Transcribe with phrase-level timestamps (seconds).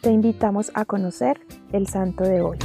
[0.00, 2.56] Te invitamos a conocer el santo de hoy.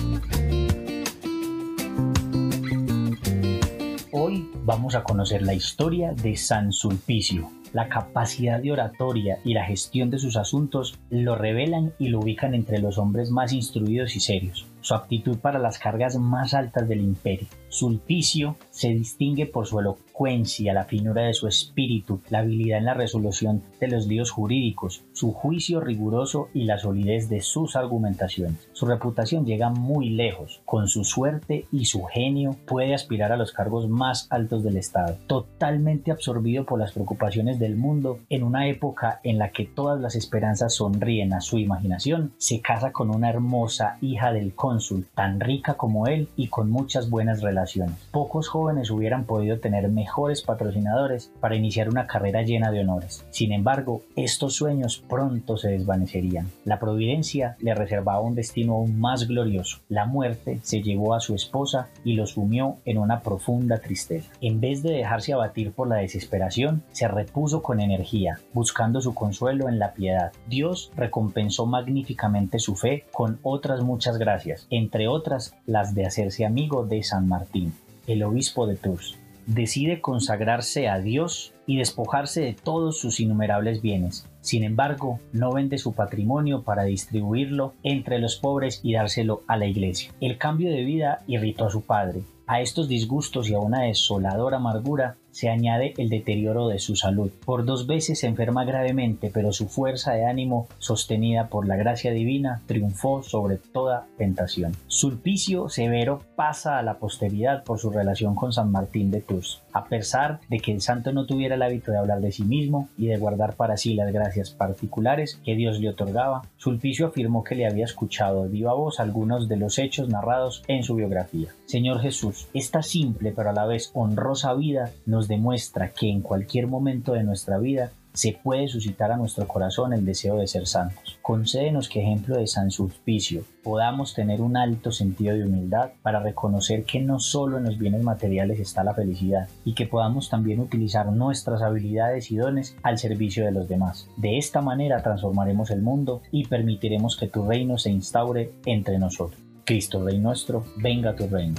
[4.14, 7.52] Hoy vamos a conocer la historia de San Sulpicio.
[7.76, 12.54] La capacidad de oratoria y la gestión de sus asuntos lo revelan y lo ubican
[12.56, 17.02] entre los hombres más instruidos y serios su aptitud para las cargas más altas del
[17.02, 17.48] imperio.
[17.70, 22.94] Sulpicio se distingue por su elocuencia, la finura de su espíritu, la habilidad en la
[22.94, 28.70] resolución de los líos jurídicos, su juicio riguroso y la solidez de sus argumentaciones.
[28.74, 30.62] Su reputación llega muy lejos.
[30.66, 35.18] Con su suerte y su genio puede aspirar a los cargos más altos del Estado.
[35.26, 40.16] Totalmente absorbido por las preocupaciones del mundo, en una época en la que todas las
[40.16, 44.76] esperanzas sonríen a su imaginación, se casa con una hermosa hija del conde
[45.14, 47.96] tan rica como él y con muchas buenas relaciones.
[48.12, 53.26] Pocos jóvenes hubieran podido tener mejores patrocinadores para iniciar una carrera llena de honores.
[53.30, 56.50] Sin embargo, estos sueños pronto se desvanecerían.
[56.66, 59.80] La providencia le reservaba un destino aún más glorioso.
[59.88, 64.30] La muerte se llevó a su esposa y lo sumió en una profunda tristeza.
[64.42, 69.70] En vez de dejarse abatir por la desesperación, se repuso con energía, buscando su consuelo
[69.70, 70.32] en la piedad.
[70.48, 76.86] Dios recompensó magníficamente su fe con otras muchas gracias entre otras las de hacerse amigo
[76.86, 77.74] de San Martín,
[78.08, 79.18] el obispo de Tours.
[79.48, 84.28] Decide consagrarse a Dios y despojarse de todos sus innumerables bienes.
[84.42, 89.68] Sin embargo, no vende su patrimonio para distribuirlo entre los pobres y dárselo a la
[89.68, 90.12] iglesia.
[90.20, 92.22] El cambio de vida irritó a su padre.
[92.48, 97.30] A estos disgustos y a una desoladora amargura se añade el deterioro de su salud.
[97.46, 102.14] Por dos veces se enferma gravemente, pero su fuerza de ánimo, sostenida por la gracia
[102.14, 104.72] divina, triunfó sobre toda tentación.
[104.88, 109.62] Sulpicio Severo pasa a la posteridad por su relación con San Martín de Tours.
[109.74, 112.88] A pesar de que el santo no tuviera el hábito de hablar de sí mismo
[112.98, 117.56] y de guardar para sí las gracias particulares que Dios le otorgaba, Sulpicio afirmó que
[117.56, 121.50] le había escuchado de viva voz algunos de los hechos narrados en su biografía.
[121.66, 124.92] Señor Jesús, esta simple pero a la vez honrosa vida
[125.28, 130.06] demuestra que en cualquier momento de nuestra vida se puede suscitar a nuestro corazón el
[130.06, 131.20] deseo de ser santos.
[131.22, 136.86] Concédenos que ejemplo de San Sulpicio podamos tener un alto sentido de humildad para reconocer
[136.86, 141.12] que no solo en los bienes materiales está la felicidad y que podamos también utilizar
[141.12, 144.08] nuestras habilidades y dones al servicio de los demás.
[144.16, 149.42] De esta manera transformaremos el mundo y permitiremos que tu reino se instaure entre nosotros.
[149.66, 151.56] Cristo Rey nuestro, venga tu reino.